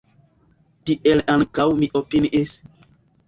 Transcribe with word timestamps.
Tiel 0.89 1.21
ankaŭ 1.35 1.67
mi 1.81 1.91
opiniis. 2.01 2.55